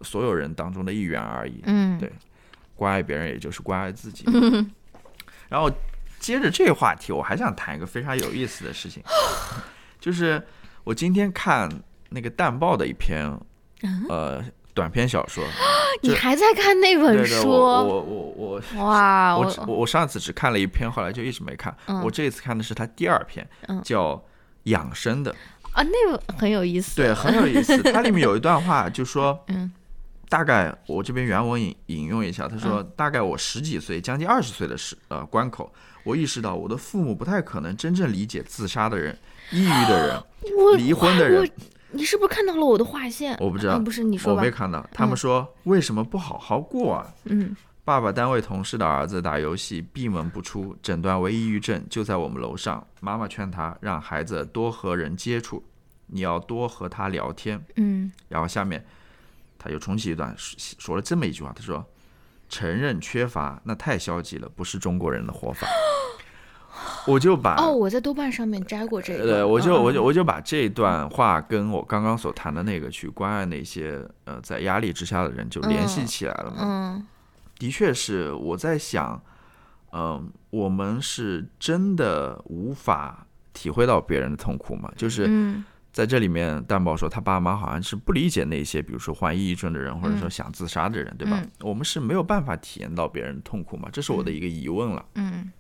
[0.04, 1.60] 所有人当中的一员而已。
[1.66, 2.10] 嗯，对
[2.76, 4.24] 关爱别人，也就是关爱自己。
[5.50, 5.70] 然后
[6.20, 9.04] 接着这个话题，我还想谈一个非常有意思的事情，
[10.00, 10.42] 就是
[10.84, 11.70] 我今天看
[12.10, 13.30] 那个淡报的一篇
[14.10, 15.44] 呃短篇小说，
[16.02, 17.50] 你还在看那本书？
[17.50, 21.76] 我我我我哇，我我我上次只看了一篇，后来就一直没看。
[21.88, 24.22] 嗯我这一次看的是他第二篇，嗯叫
[24.64, 25.32] 养生的，
[25.72, 26.96] 啊，那个很有意思。
[26.96, 27.82] 对，很有意思。
[27.92, 29.72] 它里面有一段话，就说，嗯
[30.30, 35.72] 大概我这边原文引引用一下，他说，大概我十几岁，将近二十岁的时呃关口，
[36.08, 39.18] 我意识到我的父母不太可能真正理解自杀的人、
[39.52, 40.24] 抑郁的人、
[40.78, 41.50] 离婚的人。
[41.92, 43.36] 你是不是看到了我的划线？
[43.40, 44.52] 我不知道啊不是你说吧我没？
[44.52, 44.86] 看到。
[44.94, 47.14] 他们说为什么不好好过啊？
[47.26, 52.86] 嗯爸爸单位同事的儿子打游戏闭门不出，诊断为抑郁症，就在我们楼上。
[53.00, 55.64] 妈妈劝他让孩子多和人接触，
[56.08, 57.62] 你要多和他聊天。
[57.78, 58.86] 嗯然后下面
[59.58, 61.84] 他又重启一段，说说了这么一句话，他说
[62.50, 65.68] ：“承认缺乏，那太消极了，不是中国人的活法。
[67.08, 69.38] ”我就把哦，我在豆瓣上面摘过这个。
[69.38, 76.58] 呃，我就嗯我就我就把这段话跟我刚刚所谈的那个去关爱那些呃在压力之下的人就联系嗯起来了嘛。
[76.60, 77.08] 嗯
[77.58, 79.20] 的确是我在想，
[79.92, 84.92] 嗯、我们是真的无法体会到别人的痛苦嘛？
[84.96, 85.66] 就是嗯
[85.98, 91.40] 在这里面，蛋宝说他爸妈好像是不理解那些，比如说患抑郁症的人，或者说嗯想自杀的人，对吧？
[91.42, 93.90] 嗯我们是没有办法体验到别人痛苦嘛？
[93.92, 95.04] 这是我的一个疑问了。
[95.16, 95.52] 嗯，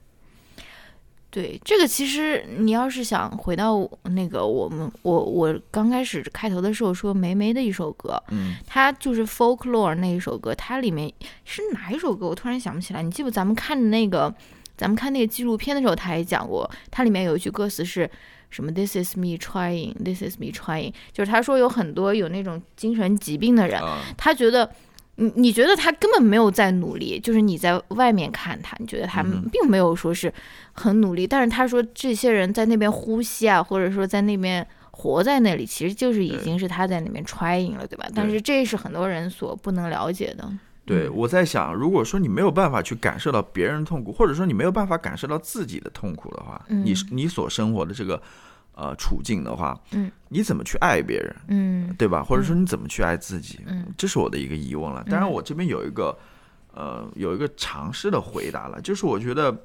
[1.31, 11.11] 对，这个其实你要是想回到那个我们我我刚开始开头的时候说梅梅的一首歌，嗯它就是 folklore 那一首歌，它里面
[11.45, 12.27] 是哪一首歌？
[12.27, 13.01] 我突然想不起来。
[13.01, 13.31] 你记不？
[13.31, 14.31] 咱们看的那个，
[14.77, 18.07] 咱们看那个纪录片的时候，他也讲过，它里面有一句歌词是
[18.49, 24.69] 什么？This is me trying, this is me trying，就是他说有很多有那种精神疾病的人，啊、他觉得。
[25.19, 30.31] 你你觉得他根本没有在努力，就是你在外面看他，你觉得他并没有说是
[30.73, 38.05] 很努力，但是他说这些人在那边呼吸啊，或者说在那边活在那里，其实就是已经是他在那边 trying 了，对吧？
[38.13, 40.47] 但是这是很多人所不能了解的。
[40.87, 48.19] 对，嗯我在想，如果说你没有办法去感受到别人的痛苦，或者说你没有办法感受到自己的痛苦的话，嗯你你所生活的这个
[48.73, 52.23] 呃处境的话，嗯，你怎么去爱别人，嗯对吧？
[52.23, 55.03] 或者说你怎么去爱自己，嗯这是我的一个疑问了。
[55.09, 56.17] 当然，我这边有一个
[56.73, 59.55] 呃有一个尝试的回答了，就是我觉得，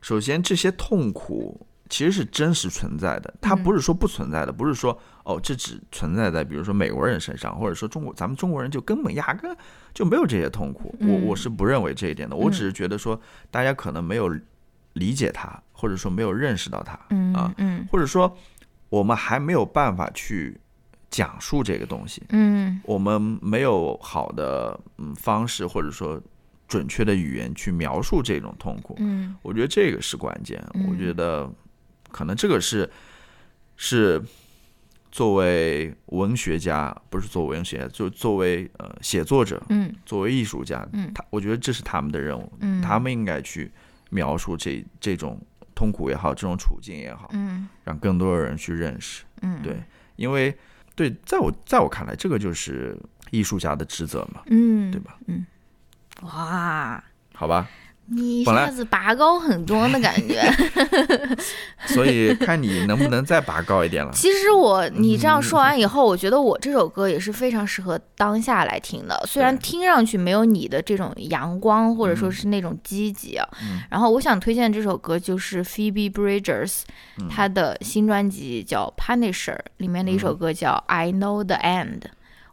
[0.00, 1.66] 首先这些痛苦。
[1.94, 9.56] 其实是真实存在的，它嗯不是说不存在的，不是说哦，这只存在在比如说美国人身上，或者说中国咱们中国人就根本压根
[9.92, 10.92] 就没有这些痛苦。
[10.98, 14.28] 我嗯我是不认为这一点的，我只是觉得说大家可能没有
[14.94, 18.36] 理解它，或者说没有认识到它，嗯啊嗯或者说
[18.88, 20.60] 我们还没有办法去
[21.10, 26.20] 讲述这个东西，嗯我们没有好的嗯方式或者说
[26.66, 28.96] 准确的语言去描述这种痛苦。
[28.98, 30.60] 嗯我觉得这个是关键。
[30.74, 31.48] 嗯我觉得
[32.14, 32.88] 可能这个是
[33.76, 34.22] 是
[35.10, 43.68] 作为文学家，不是作为文学家，就作为呃写作者，嗯作为艺术家，嗯他我觉得这是他们的任务，嗯，他们应该去
[44.10, 45.40] 描述这这种
[45.74, 49.24] 痛苦也好，这种处境也好，嗯让更多的人去认识。
[49.42, 49.82] 嗯对，
[50.14, 50.56] 因为
[50.94, 52.96] 对，在我在我看来，这个就是
[53.32, 55.18] 艺术家的职责嘛，嗯对吧？
[55.26, 55.44] 嗯
[56.22, 57.02] 哇，
[57.34, 57.68] 好吧，
[58.06, 60.40] 你一下子拔高很多的感觉。
[61.86, 64.10] 所以看你能不能再拔高一点了。
[64.14, 69.20] 其实我你这样嗯说完以后，我觉得我这首歌也是非常适合当下来听的。
[69.26, 76.82] 虽然听上去没有你的这种阳光或者说是那种积极啊，嗯然后我想推荐这首歌就是 Phoebe Bridgers
[77.18, 82.00] 嗯她的新专辑叫《Punisher》里面的一首歌叫《I Know the End》，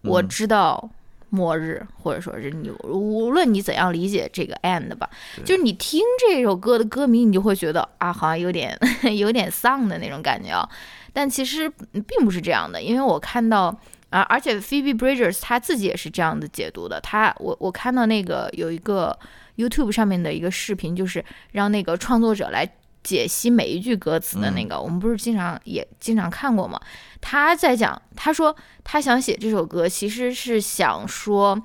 [0.03, 0.89] 我嗯知道。
[1.31, 5.09] 末日，或者说是你无论你怎样理解这个 end 吧，
[5.43, 8.77] 就是你听这首歌的歌名，你就会觉得啊，好像有点
[9.17, 10.69] 有点丧的那种感觉啊。
[11.13, 13.75] 但其实并不是这样的，因为我看到
[14.09, 16.99] 啊，而且 Phoebe Bridgers 他自己也是这样的解读的。
[17.01, 19.17] 他我我看到那个有一个
[19.55, 22.69] YouTube 上面的一个视频，就是让那个创作者来
[23.03, 26.79] 解析每一句歌词的那个，我们不是经常也经常看过吗？
[27.21, 28.53] 他在讲，他说
[28.83, 31.61] 他想写这首歌，其实是想说，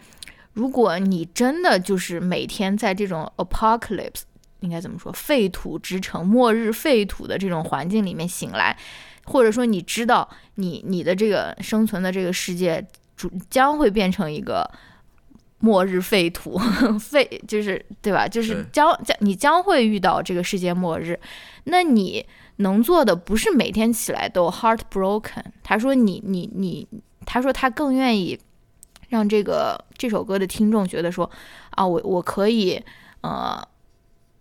[0.53, 4.23] 如果你真的就是每天在这种 apocalypse
[4.61, 8.77] 应该怎么说废土之城、末日废土的这种环境里面醒来，
[9.25, 14.69] 或者说你知道你你的这个生存的这个世界主将会变成一个
[15.59, 16.59] 末日废土，
[16.99, 18.29] 废就是对吧？
[18.29, 21.19] 就是将将你将会遇到这个世界末日，
[21.65, 22.25] 那你
[22.57, 25.45] 能做的不是每天起来都 heartbroken。
[25.63, 26.87] 他说你你你，
[27.25, 28.39] 他说他更愿意
[29.09, 31.31] 让这个这首歌的听众觉得说
[31.71, 32.83] 啊，我我可以
[33.21, 33.63] 呃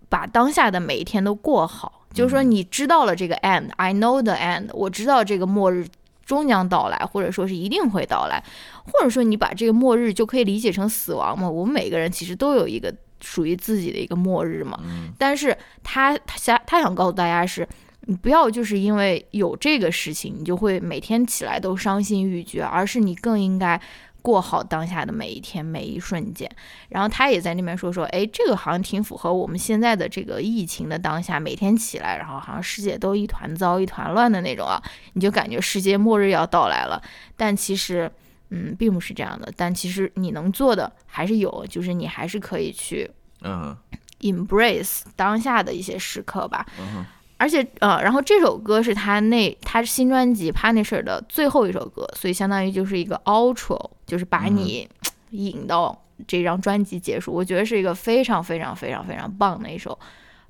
[0.09, 2.01] 把当下的每一天都过好。
[2.13, 5.85] 就是说，你知道了这个 end，I know the end，我知道这个末日
[6.25, 8.41] 终将到来，或者说是一定会到来，
[8.85, 11.49] 或者说你把这个末日就可以理解成死亡嘛。
[11.49, 14.79] 我们每个人其实都有一个属于自己的一个末日嘛。
[15.17, 17.67] 但是他他想他想告诉大家是，
[18.05, 23.79] 你不要就是因为有这个事情，你就会每天起来都伤心欲绝，而是你更应该。
[24.21, 26.49] 过好当下的每一天每一瞬间，
[26.89, 34.81] 然后他也在那边说说，哎，这个好像挺符合我们现在的这个疫情的当下，每天起来，然后好像世界都一团糟一团乱的那种啊，
[35.13, 36.99] 你就感觉世界末日要到来了。
[37.37, 38.11] 但其实，
[38.49, 39.53] 嗯，并不是这样的。
[39.55, 43.07] 但其实你能做的还是有，就是你还是可以去
[43.41, 43.77] 嗯
[44.21, 46.65] embrace 当下的一些时刻吧。
[46.79, 47.05] 嗯
[47.37, 54.87] 而且呃，然后这首歌是他那他新专辑《Punisher》的最后一首歌，所以相当于就是一个 outro，就是把你
[55.31, 57.33] 引到这张专辑结束。
[57.33, 59.97] 我觉得是一个非常非常非常非常棒的一首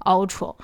[0.01, 0.55] outro，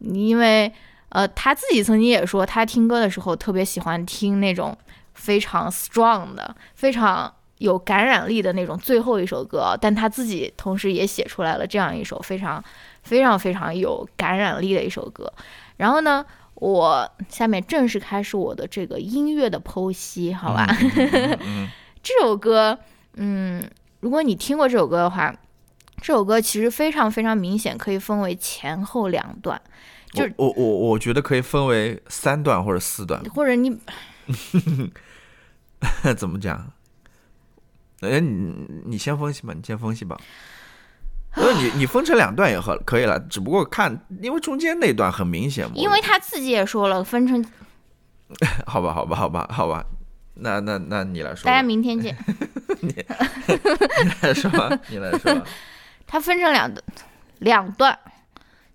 [0.00, 0.72] 因为
[1.10, 4.76] 呃他自己曾经也说，他听歌的时候特别喜欢听那种
[5.14, 12.62] 非常 strong 的、非常有感染力的那种最后一首歌，但他自己同时也写出来了这样一首非常
[13.04, 15.32] 非常非常有感染力的一首歌。
[15.78, 20.66] 然后呢，我下面正式开始我的这个音乐的剖析，好吧？
[21.40, 21.66] 嗯
[22.02, 22.78] 这首歌，
[23.14, 23.62] 嗯，
[24.00, 25.34] 如果你听过这首歌的话，
[26.00, 29.60] 这首歌其实非常非常明显，可以分为前后两段，
[30.12, 33.76] 就是我我我我觉得可以分为三段或者四段， 或者你
[36.16, 36.72] 怎么讲？
[38.00, 38.54] 哎，你
[38.86, 40.16] 你先分析吧，你先分析吧。
[41.40, 45.72] 呃，你你分成两段也很可以了，只不过看，因为中间那段很明显嘛。
[45.76, 47.44] 因为他自己也说了，分成
[48.66, 49.84] 好吧，好吧，好吧，好吧，
[50.34, 52.16] 那那那你来说，大家明天见。
[52.80, 52.94] 你
[54.22, 55.42] 来说吧，你来说吧。
[56.06, 56.84] 它分成两段
[57.38, 57.98] 两段，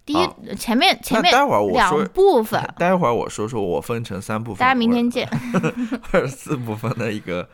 [0.06, 5.28] 第好一前面前面待会儿我说两部分，待会儿我说说我分成三部分，大家明天见。
[6.12, 7.48] 或者 四部分的一个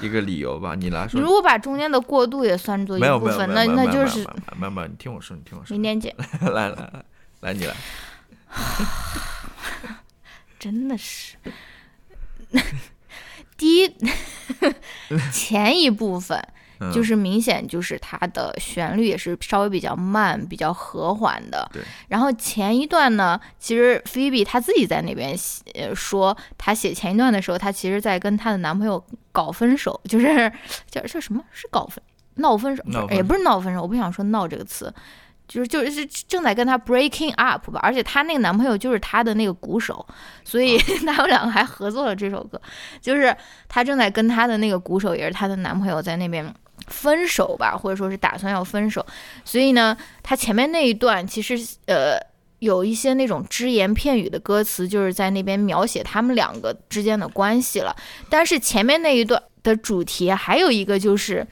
[0.00, 1.30] 一个理由吧，你来说你如。
[1.30, 6.14] 果把中间的过渡也算作一部分，那那就是没有没有，你听我说，你听我说，明天见。
[6.40, 7.04] 来来来
[7.40, 7.74] 来，你来。
[10.58, 11.36] 真的是，
[13.56, 13.94] 第一
[15.32, 16.38] 前一部分
[16.80, 21.82] 嗯就是明显就是它的旋律也是稍微比较慢、比较和缓的对。
[22.08, 30.50] 然后前一段呢，其实菲比她自己在那边写呃说，她写前一段的时候，她其实在跟她的男朋友搞分手，就是
[30.90, 32.02] 叫叫什么是搞分
[32.36, 32.82] 闹分手，
[33.14, 34.92] 也不是闹分手，我不想说闹这个词。
[35.48, 40.06] 就是就是正在跟她 breaking up 吧，而且她那个男朋友就是她的那个鼓手，
[40.44, 42.60] 所以 他们两个还合作了这首歌。
[43.00, 43.36] 就是
[43.68, 46.54] 她正在跟她的那个鼓手，也是她的男朋友在那边
[46.90, 49.04] 分手吧，或者说是打算要分手。
[49.44, 52.18] 所以呢，他前面那一段其实呃
[52.58, 57.96] 有一些那种只言片语的歌词，就是在那边描写他们两个之间的关系了。
[58.28, 61.46] 但是前面那一段的主题还有一个就是，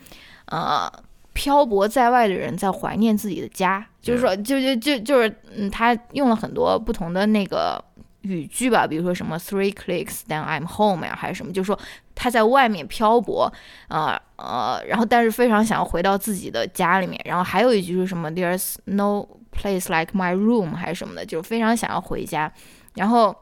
[0.46, 0.92] 呃。
[1.34, 7.80] 漂泊在外的人在怀念自己的家，就是说，就就就就是，嗯，他用了很多不同的那个
[8.28, 11.78] 语句吧，比如说什么 three clicks then I'm home 呀，还是什么，就是说
[12.14, 13.52] 他在外面漂泊，
[13.88, 22.52] 呃呃，然后但是非常想要回到自己的家里面，然后还有一句是什么 there's no place like my room 还是什么的，就非常想要回家。
[22.94, 23.34] 然后，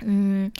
[0.00, 0.50] 嗯，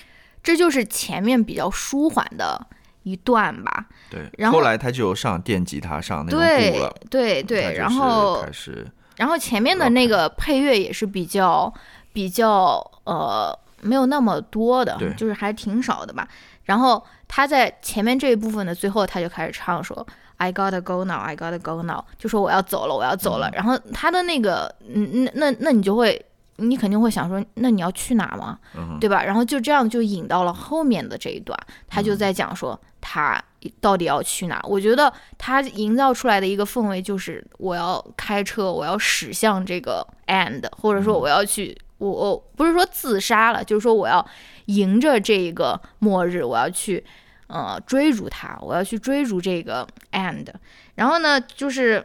[0.42, 2.66] 这就是前面比较舒缓的
[3.02, 3.86] 一段吧。
[4.10, 11.72] 对，然后后来他就上电吉他上那个鼓对对对，然后开始然后前面的那个配乐也是比较
[12.12, 16.28] 比较呃没有那么多的，就是还挺少的吧。
[16.64, 23.50] 然后他在前面这一部分的最后，他就开始唱说 "I gotta go now, I gotta go now"，就说我要走了，我要走了。
[23.54, 26.24] 然后他的那个嗯那那那你就会。
[26.58, 28.58] 你肯定会想说，那你要去哪吗？
[28.74, 29.22] 嗯对吧？
[29.22, 31.54] 然后就这样就引到了后面的这一段，
[31.86, 33.38] 他就在讲说他
[33.78, 34.58] 到底要去哪。
[34.64, 44.26] 我觉得他营造出来的一个氛围就是我要开车，我要驶向这个 end，或者说我要去，我我不是说自杀了，就是说我要
[44.66, 47.04] 迎着这个末日，我要去
[47.46, 50.46] 呃追逐它，我要去追逐这个 end。
[50.94, 52.04] 然后呢，就是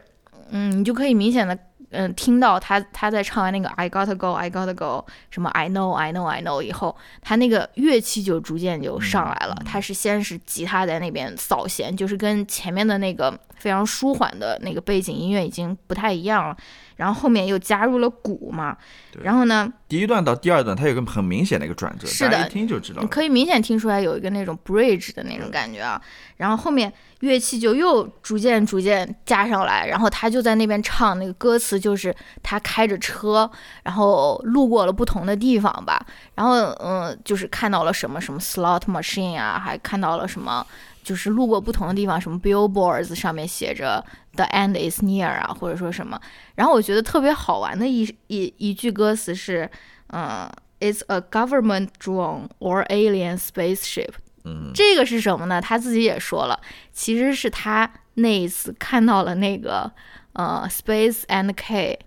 [0.50, 1.58] 嗯，你就可以明显的。
[1.94, 9.54] 嗯，听到他他在唱完那个 I gotta go, I gotta go，什么 I know, I know, I know 以后，他那个乐器就逐渐就上来了。
[9.66, 16.56] 他是先是吉他在那边扫弦，就是跟前面的那个非常舒缓的那个背景音乐已经不太一样了。
[17.02, 18.76] 然后后面又加入了鼓嘛，
[19.24, 23.02] 然后呢，第一段到第二段，它有个很明显的一个转折，是的一听就知道。
[23.02, 26.00] 你可以明显听出来有一个那种 bridge 的那种感觉啊。
[26.36, 33.50] 然后后面乐器就又逐渐逐渐加上来，然后他就在那边唱那个歌词，就是他开着车，
[33.82, 36.00] 然后路过了不同的地方吧，
[36.36, 40.64] 然后嗯，就是看到了什么什么 slot machine 啊，还看到了什么。
[41.02, 46.20] 就是路过不同的地方，什么 billboards 上面写着 “the end is near” 啊，或者说什么。
[46.54, 49.68] 然后我觉得特别好玩的一一一句歌词是，
[50.08, 50.48] 嗯
[50.80, 54.14] ，“It's a government drone or alien spaceship”。
[54.44, 55.60] 嗯，这个是什么呢？
[55.60, 56.60] 他自己也说了，
[56.92, 59.90] 其实是他那一次看到了那个
[60.32, 61.98] 呃 Space and K，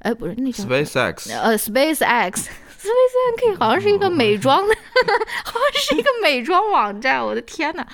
[0.00, 2.32] 哎，不是那叫 SpaceX 呃 SpaceX。
[2.32, 2.46] Space
[2.90, 4.74] and K 好像是一个美妆的，
[5.44, 7.24] 好像是一个美妆网站。
[7.24, 7.86] 我的天呐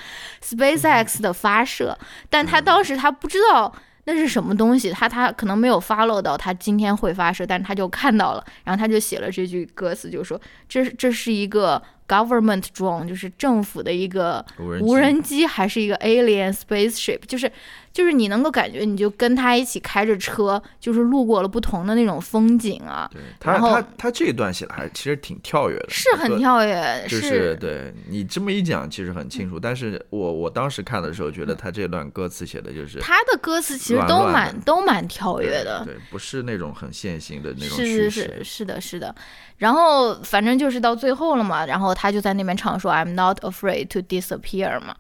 [0.43, 1.99] SpaceX 的发射，
[2.29, 3.73] 但他当时他不知道
[4.05, 14.45] 那是什么东西，他他可能没有 follow 到他今天会发射，但是他就看到了，然后他就写了这句歌词，就说这这是一个 government drone，就是政府的一个
[14.81, 17.51] 无人机，还是一个 alien spaceship，就是
[17.93, 29.61] 就是你能够感觉，你就跟他一起开着车，就是路过了不同的那种风景啊，对他他他这一段写的还其实挺跳跃的，是很跳跃，就是对你这么一讲，其实很清楚。
[29.61, 38.21] 但是我我当时看的时候，觉得他这段歌词写的就是他的歌词其实都蛮都蛮跳跃的，对，不是那种很线性的那种是是。
[38.21, 39.15] 是是的，是的。
[39.61, 44.97] 然后反正就是到最后了嘛，然后他就在那边唱说 "I'm not afraid to disappear" 嘛。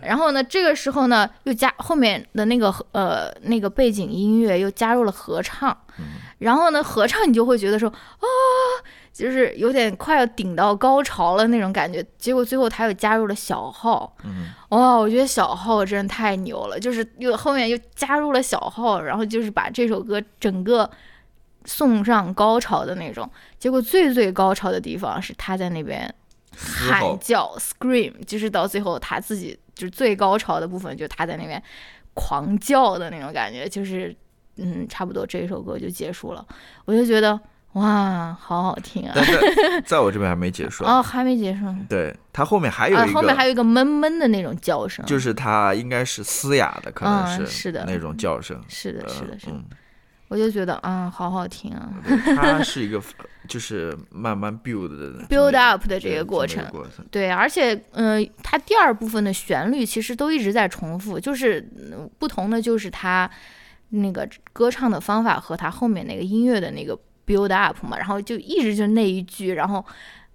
[0.00, 5.76] 然后呢，这个时候呢，又加后面的那个呃那个背景音乐又加入了合唱。
[6.38, 8.26] 然后呢，合唱你就会觉得说啊，
[9.12, 12.02] 就是有点快要顶到高潮了那种感觉。
[12.16, 14.16] 结果最后他又加入了小号。
[14.24, 20.88] 嗯，哇，我觉得小号真的太牛了，就是又后面又加入了小号，然后就是把这首歌整个
[21.68, 23.30] 送上高潮的那种。
[23.58, 26.12] 结果最最高潮的地方是他在那边
[26.56, 31.62] 喊叫 scream，就是到最后他自己就是最高潮的部分，就是他在那边
[32.14, 34.16] 狂叫的那种感觉，就是
[34.56, 36.44] 嗯，差不多这一首歌就结束了。
[36.84, 37.38] 我就觉得
[37.74, 39.12] 哇，好好听啊！
[39.14, 39.32] 但在
[39.84, 40.82] 在我这边还没结束。
[40.88, 48.60] 哦，还没结束对他后面还有啊，一个，后面还有一个闷闷的那种叫声，就是他应该是嘶哑的，可能嗯是是的那种叫声。
[48.68, 49.64] 是的，是的，是的，嗯，
[50.28, 51.90] 我就觉得啊，好好听啊
[52.36, 53.02] 它是一个
[53.48, 56.64] 就是慢慢 build 的，build up 的这个过程。
[57.10, 63.30] 对，而且，嗯、它第二部分的旋律其实都一直在重复，就是、嗯不同的就是它
[63.88, 69.82] 那个歌唱的方法和它后面那个音乐的那个 build up 嘛，然后就一直就那一句，然后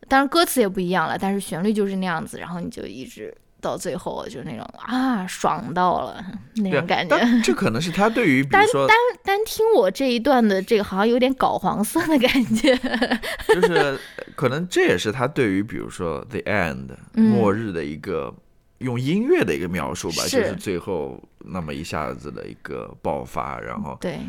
[0.08, 3.32] 当然歌词也不一样了，但是旋律就是那样子，然后你就一直
[3.64, 6.24] 到最后就那种啊爽到了
[6.58, 7.18] 那种感觉。
[7.18, 12.76] 但这可能是他对于比单如说单单听我这一段的这个，好像有点搞黄色的感觉。
[13.48, 13.98] 就是
[14.36, 18.32] 可能这也是他对于比如说 the end 嗯末日的一个
[18.80, 24.20] 用音乐的一个描述吧，是就是最后那么一下子的一个爆发，然后对，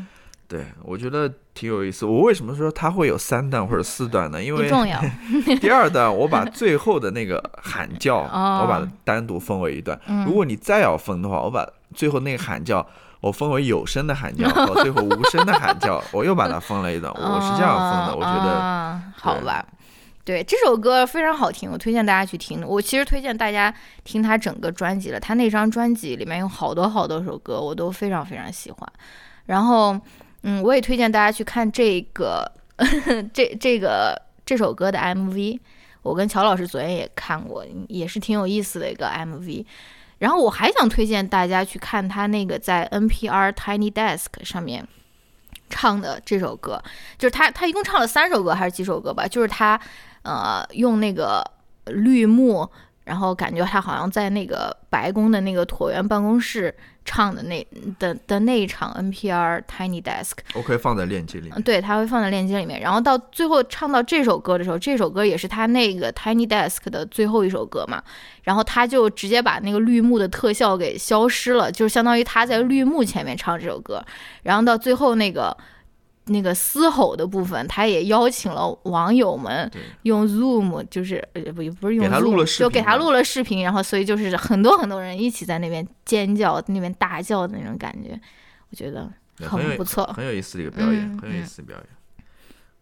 [0.46, 2.04] 对我觉得挺有意思。
[2.04, 4.42] 我为什么说它会有三段或者四段呢？
[4.42, 5.00] 因为重要。
[5.60, 9.98] 第二段我把最后的那个喊叫， 哦我把它单独分为一段。
[10.06, 12.86] 嗯如果你再要分的话，我把最后那个喊叫。
[13.20, 17.10] 我分为有声的喊叫和最后无声的喊叫，我又把它分了一段。
[17.16, 19.64] 我是这样分的，我觉得啊、好吧。
[20.26, 22.62] 对这首歌非常好听，我推荐大家去听。
[22.66, 23.72] 我其实推荐大家
[24.04, 28.92] 听他整个专辑了，他那张专辑里面有好多好多首歌，我都非常非常喜欢。
[29.46, 29.98] 然后，
[30.46, 32.50] 嗯，我也推荐大家去看这个
[33.32, 35.58] 这这个这首歌的 MV。
[36.02, 39.64] 我跟乔老师昨天也看过，也是挺有意思的一个 MV。
[40.18, 44.86] 然后我还想推荐大家去看他那个在 NPR Tiny Desk 上面
[45.70, 46.82] 唱的这首歌，
[47.16, 49.26] 就是他他一共唱了三首歌还是几首歌吧？
[49.26, 49.80] 就是他
[50.22, 51.42] 呃用那个
[51.86, 52.70] 绿幕，
[53.04, 56.74] 然后感觉他好像在那个白宫的那个椭圆办公室。
[57.06, 57.66] 唱的那
[57.98, 61.60] 的的那一场 NPR Tiny Desk，我可以放在链接里面。
[61.60, 62.80] 对，他会放在链接里面。
[62.80, 68.02] 然后到最后唱到这首歌的时候，这首歌也是他那个 Tiny Desk 的最后一首歌嘛。
[68.42, 74.02] 然后他就直接把那个绿幕的特效给消失了，就是相当于他在绿幕前面唱这首歌。
[74.42, 75.54] 然后到最后那个。
[76.26, 79.70] 那个嘶吼的部分，他也邀请了网友们
[80.02, 88.18] 用 Zoom，就是呃不不是用 Zoom，就给他录了视频，然后所以就是很多很多人一起在那边尖叫、那边大叫的那种感觉，
[88.70, 91.86] 我觉得很不错，很有意思的一个表演，很有意思的表演，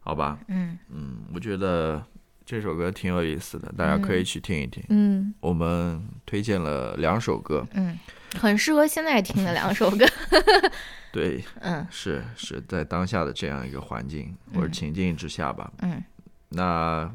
[0.01, 0.39] 好吧？
[0.49, 2.03] 嗯嗯，我觉得
[2.45, 4.83] 这首歌挺有意思的，大家可以去听一听。
[4.89, 7.99] 嗯，我们推荐了两首歌，嗯，
[8.39, 10.07] 很适合现在听的两首歌。
[11.13, 16.03] 对， 嗯，是是在当下的这样一个环境或者情境之下吧，嗯，
[16.51, 17.11] 那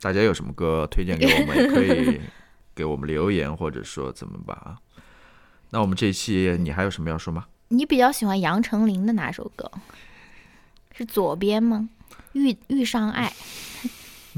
[0.00, 2.20] 大家有什么歌推荐给我们，也可以
[2.74, 4.78] 给我们留言，或者说怎么吧。
[5.70, 7.46] 那我们这期你还有什么要说吗？
[7.68, 9.70] 你比较喜欢杨丞琳的哪首歌？
[10.96, 11.88] 是左边吗？
[12.32, 13.32] 遇遇上爱，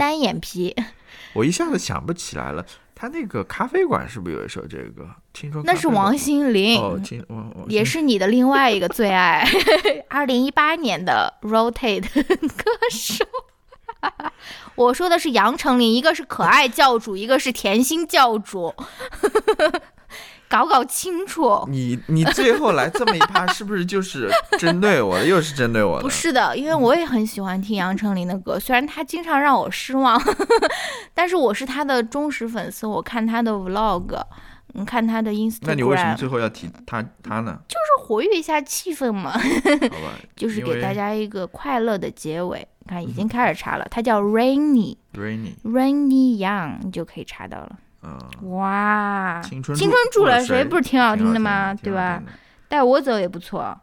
[0.01, 0.75] 单眼皮。
[1.35, 2.65] 我一下子想不起来了。
[2.95, 5.07] 他那个咖啡馆是不是有一首这个？
[5.33, 7.01] 听说那是王心凌哦，
[7.69, 9.47] 也是你的另外一个最爱。
[10.09, 13.25] 二零一八年的 Rotate 歌手，
[14.75, 18.75] 我说的是杨丞琳，一个是可爱教主，一个是甜心教主。
[20.51, 24.29] 搞搞清楚，你你最后来这么一趴，是不是就是
[24.59, 25.25] 针对我的？
[25.25, 26.03] 又是针对我的？
[26.03, 30.21] 不是的，因为我也很喜欢听杨丞琳的歌，虽然她经常让我失望，
[31.15, 32.85] 但是我是她的忠实粉丝。
[32.85, 34.21] 我看她的 Vlog，
[34.73, 35.59] 你，看他的 Instagram。
[35.63, 37.57] 那你为什么最后要提他他呢？
[37.69, 39.33] 就是活跃一下气氛嘛。
[40.35, 42.67] 就是给大家一个快乐的结尾。
[42.89, 44.97] 看，已经开始查了，他叫 Rainy。
[45.15, 45.55] Rainy。
[45.63, 47.79] Rainy Young，你就可以查到了。
[48.43, 51.75] 哇，青春青春住了谁不是挺好听的吗？
[51.75, 52.23] 对吧？
[52.69, 53.79] 带我走也不错，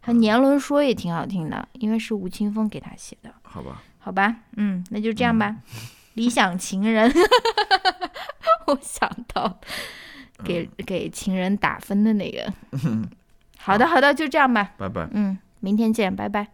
[0.00, 3.30] 还年轮说也挺好听的，因为是吴青峰给他写的。
[3.42, 5.56] 好吧，好吧，嗯，那就这样吧。
[6.14, 7.12] 理想情人，
[8.66, 9.58] 我想到
[10.44, 12.52] 给给情人打分的那个。
[13.58, 14.72] 好的，好的，就这样吧。
[14.78, 15.08] 拜拜。
[15.12, 16.46] 嗯，明天见，拜拜。